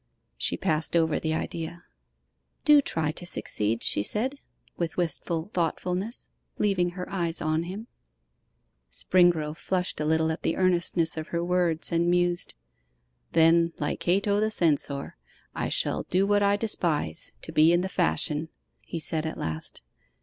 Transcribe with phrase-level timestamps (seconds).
[0.35, 1.83] She passed over the idea.
[2.65, 4.39] 'Do try to succeed,' she said,
[4.75, 7.85] with wistful thoughtfulness, leaving her eyes on him.
[8.91, 12.55] Springrove flushed a little at the earnestness of her words, and mused.
[13.33, 15.17] 'Then, like Cato the Censor,
[15.53, 18.49] I shall do what I despise, to be in the fashion,'
[18.81, 19.83] he said at last...